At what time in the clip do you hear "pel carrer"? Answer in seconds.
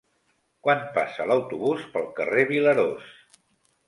1.97-2.47